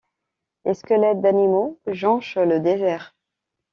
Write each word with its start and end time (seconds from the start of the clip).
Les 0.65 0.73
squelettes 0.73 1.21
d’animaux 1.21 1.79
jonchent 1.85 2.37
le 2.37 2.59
désert. 2.59 3.15